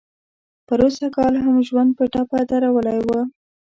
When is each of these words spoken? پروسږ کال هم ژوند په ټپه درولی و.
پروسږ 0.67 1.03
کال 1.15 1.33
هم 1.45 1.55
ژوند 1.67 1.89
په 1.97 2.03
ټپه 2.13 2.39
درولی 2.51 2.99
و. 3.07 3.09